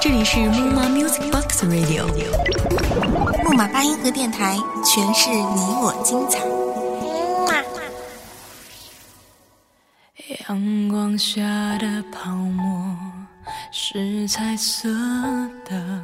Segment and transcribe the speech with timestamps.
[0.00, 2.04] 这里是木马 Music Box Radio，
[3.44, 6.40] 木马八音盒电台，诠释你我精彩。
[10.48, 11.40] 阳光下
[11.78, 12.96] 的泡沫
[13.70, 14.88] 是彩色
[15.64, 16.02] 的，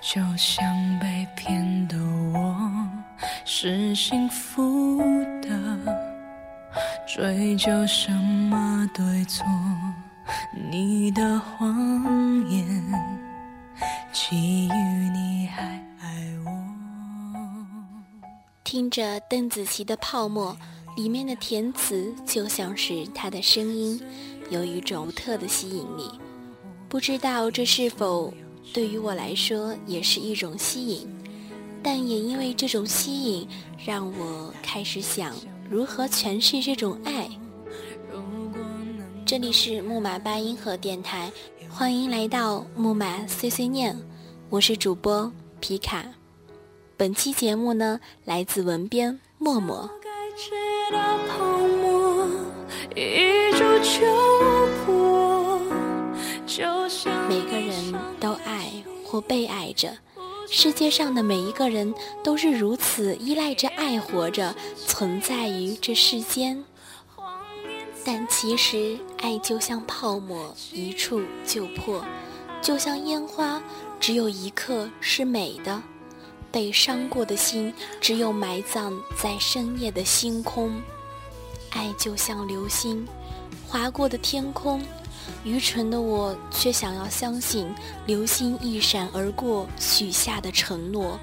[0.00, 0.64] 就像
[0.98, 1.98] 被骗的
[2.32, 2.56] 我
[3.44, 5.02] 是幸福
[5.42, 6.09] 的。
[7.12, 9.44] 追究什么对错？
[10.70, 12.64] 你的谎言，
[14.12, 14.72] 基于
[15.12, 15.64] 你还
[16.00, 16.08] 爱
[16.46, 16.50] 我。
[18.62, 20.56] 听着邓紫棋的《泡沫》，
[20.96, 24.00] 里面的填词就像是她的声音，
[24.48, 26.08] 有一种独特的吸引力。
[26.88, 28.32] 不知道这是否
[28.72, 31.08] 对于我来说也是一种吸引，
[31.82, 33.48] 但也因为这种吸引，
[33.84, 35.34] 让我开始想。
[35.70, 37.30] 如何诠释这种爱？
[39.24, 41.30] 这里是木马八音盒电台，
[41.68, 43.96] 欢迎来到木马碎碎念，
[44.48, 46.04] 我是主播皮卡。
[46.96, 49.88] 本期节目呢，来自文编默默。
[57.28, 58.72] 每个人都爱
[59.06, 59.88] 或被爱着。
[60.52, 64.52] 世界上的每一个人都是如此依赖着爱活着，
[64.84, 66.64] 存在于这世间。
[68.04, 72.02] 但其实，爱就像泡沫，一触就破；
[72.60, 73.62] 就像烟花，
[74.00, 75.80] 只有一刻是美的。
[76.50, 80.82] 被伤过的心，只有埋葬在深夜的星空。
[81.70, 83.06] 爱就像流星，
[83.68, 84.82] 划过的天空。
[85.44, 87.74] 愚蠢的我却想要相信，
[88.06, 91.18] 流星一闪而过许下的承诺，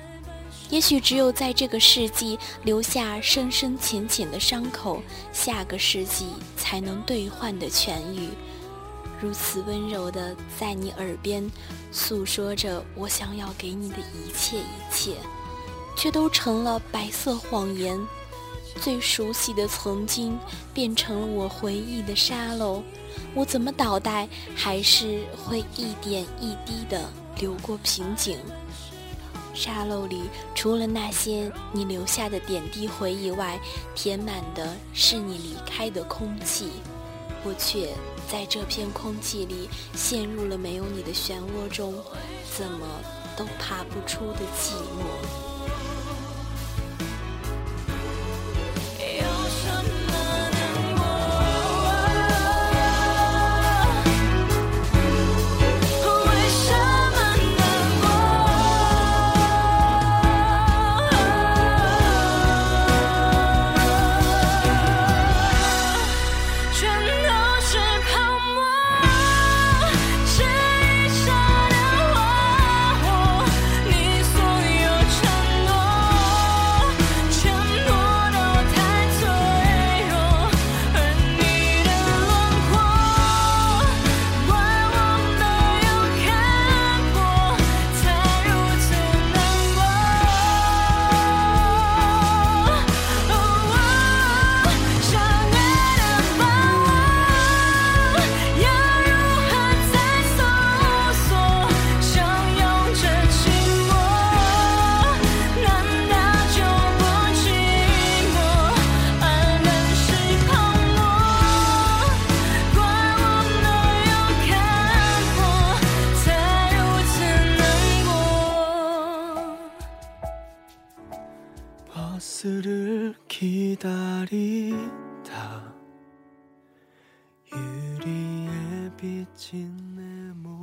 [0.69, 8.29] 也许只有在这个世纪留下深深浅浅的伤口，下个世纪才能兑换的痊愈。
[9.19, 11.49] 如此温柔的在你耳边
[11.91, 15.15] 诉说着我想要给你的一切一切，
[15.95, 17.99] 却都成了白色谎言。
[18.79, 20.37] 最熟悉的曾经
[20.71, 22.83] 变成了我回忆的沙漏。
[23.33, 28.37] 我怎么倒带，还是会一点一滴的流过瓶颈。
[29.53, 30.21] 沙漏里，
[30.53, 33.59] 除了那些你留下的点滴回忆外，
[33.95, 36.69] 填满的是你离开的空气。
[37.43, 37.89] 我却
[38.29, 41.93] 在这片空气里陷入了没有你的漩涡中，
[42.55, 42.87] 怎么
[43.35, 45.56] 都爬不出的寂寞。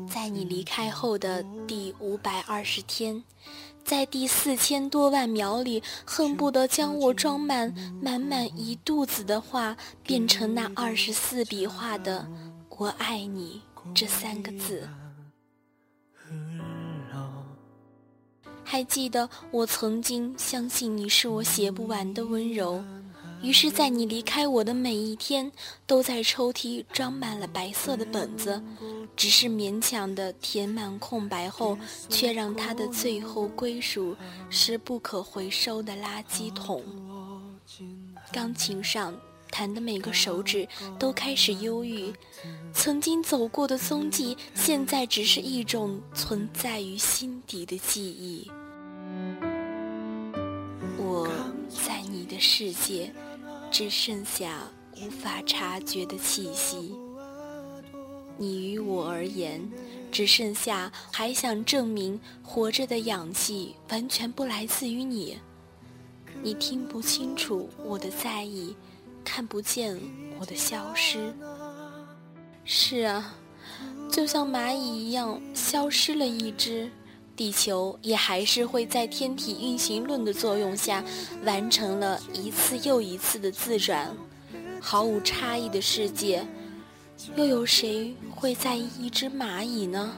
[0.09, 3.23] 在你离开后的第五百二十天，
[3.85, 12.27] 在第四千多万秒里，恨不得将我装满满满一肚子的话，变成那二十四笔画的
[12.79, 13.63] “我爱你”
[13.95, 14.89] 这三个字。
[18.63, 22.83] 还记得我曾经相信你是我写不完的温柔。
[23.45, 25.53] 于是，在你离开我的每一天，
[25.87, 28.63] 都在抽屉装满了白色的本子，
[29.15, 31.77] 只是勉强的填满空白后，
[32.09, 34.17] 却让它的最后归属
[34.49, 36.83] 是不可回收的垃圾桶。
[38.33, 39.15] 钢琴上
[39.51, 40.67] 弹的每个手指
[40.99, 42.11] 都开始忧郁，
[42.73, 48.51] 曾经走过的踪迹，现在只是一种存在于心底的记忆。
[50.97, 51.29] 我
[51.69, 53.13] 在你的世界。
[53.75, 54.71] 只剩下
[55.03, 56.95] 无法察觉的气息，
[58.39, 59.69] 你于我而言，
[60.13, 65.39] 只剩下还想证明活着的氧气完全不来自于你。
[66.41, 68.77] 你听不清楚我的在意，
[69.25, 70.01] 看不见
[70.39, 71.35] 我的消失。
[72.65, 73.35] 是啊，
[74.09, 76.89] 就像蚂蚁一样，消失了一只，
[77.37, 81.03] 地球也还是会在天体运行论的作用下，
[81.45, 84.09] 完成了一次又一次的自转。
[84.81, 86.47] 毫无差异的世界，
[87.35, 90.13] 又有谁会在意一只蚂蚁呢？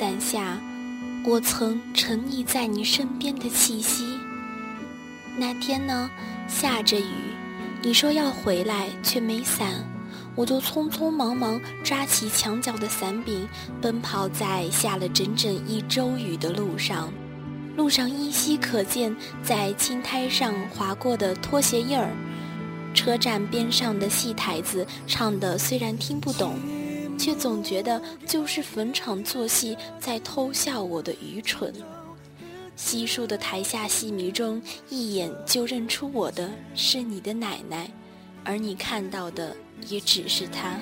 [0.00, 0.58] 伞下。
[1.26, 4.18] 我曾沉溺在你身边的气息。
[5.36, 6.10] 那天呢，
[6.48, 7.04] 下着雨，
[7.82, 9.84] 你说要回来却没伞，
[10.34, 13.46] 我就匆匆忙忙抓起墙角的伞柄，
[13.82, 17.12] 奔跑在下了整整一周雨的路上。
[17.76, 22.08] 路上依稀可见在青苔上划过的拖鞋印儿。
[22.94, 26.58] 车站边上的戏台子唱的虽然听不懂。
[27.20, 31.70] 却总觉得就是逢场作戏，在偷笑我的愚蠢。
[32.76, 37.90] 稀疏的台下戏迷中，一眼就认出我的是你的奶奶，
[38.42, 39.54] 而你看到的
[39.86, 40.78] 也只是她。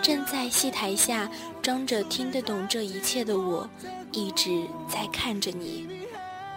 [0.00, 1.28] 站在戏台下，
[1.60, 3.68] 装着听得懂这一切的我，
[4.12, 5.88] 一直在看着你，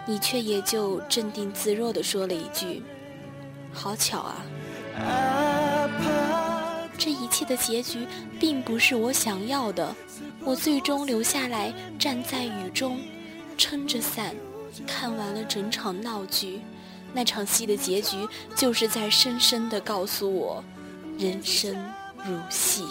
[0.06, 2.84] 你却也就镇定自若地说了一句
[3.74, 4.46] ：“好巧啊。”
[6.98, 8.08] 这一切的结局
[8.40, 9.96] 并不是我想要的，
[10.44, 13.00] 我最终留下来站在雨中，
[13.58, 14.36] 撑着伞，
[14.88, 16.62] 看完了整场闹剧。
[17.14, 18.18] 那场戏的结局
[18.56, 20.64] 就是在深深的告诉我，
[21.18, 21.76] 人生
[22.26, 22.84] 如戏。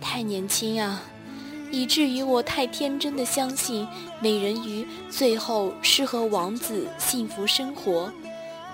[0.00, 1.02] 太年轻啊！
[1.74, 3.84] 以至于我太天真的相信
[4.20, 8.12] 美人鱼最后是和王子幸福生活，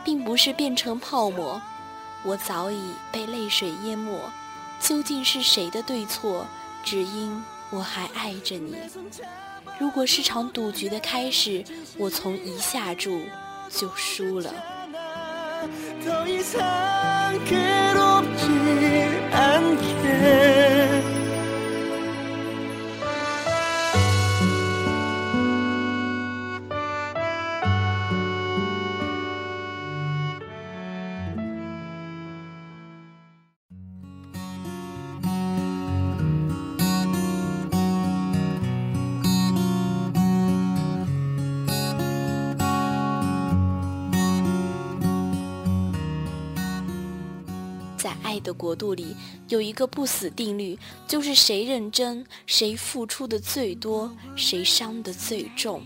[0.04, 1.58] 并不是变成泡沫。
[2.22, 2.78] 我早已
[3.10, 4.20] 被泪水淹没，
[4.80, 6.44] 究竟是谁的对错？
[6.84, 8.76] 只因我还爱着你。
[9.78, 11.64] 如果是场赌局的开始，
[11.96, 13.22] 我从一下注
[13.70, 14.52] 就输了。
[48.00, 49.14] 在爱的国度里
[49.48, 55.82] 有一个不死定律，就是谁认真，谁付出的最多，谁伤的最重。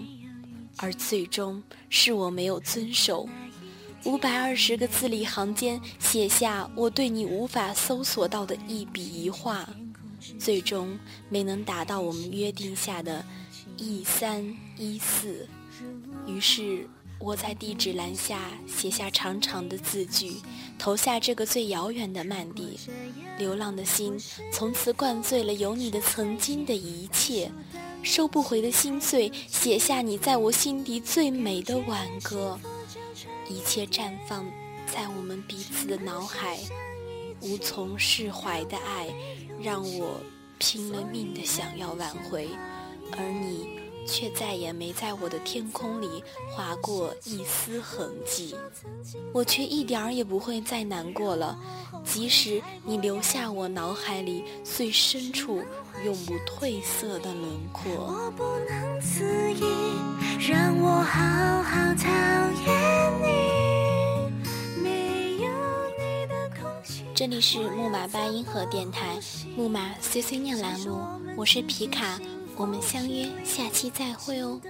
[0.76, 3.28] 而最终是我没有遵守。
[4.04, 9.68] 五百二十个字里行间写下我对你无法搜索到的一笔一画，
[10.38, 10.96] 最终
[11.28, 13.24] 没能达到我们约定下的
[13.76, 14.44] 一三
[14.78, 15.48] 一四。
[16.28, 16.88] 于是。
[17.24, 20.34] 我在地址栏下写下长长的字句，
[20.78, 22.78] 投下这个最遥远的曼地。
[23.38, 24.20] 流浪的心
[24.52, 27.50] 从此灌醉了有你的曾经的一切，
[28.02, 32.60] 收不回的心碎，写下你在我心底最美的挽歌。
[33.48, 34.44] 一切绽放
[34.86, 36.58] 在我们彼此的脑海，
[37.40, 39.08] 无从释怀的爱，
[39.62, 40.20] 让我
[40.58, 42.50] 拼了命的想要挽回，
[43.12, 43.83] 而你。
[44.06, 48.54] 却再也没在我的天空里划过一丝痕迹，
[49.32, 51.58] 我却一点儿也不会再难过了。
[52.04, 55.62] 即使你留下我脑海里最深处
[56.04, 58.32] 永不褪色的轮廓。
[67.14, 69.18] 这里是木马八音盒电台，
[69.56, 71.00] 木马碎碎念栏目，
[71.36, 72.18] 我是皮卡。
[72.56, 74.60] 我们相约下期再会哦。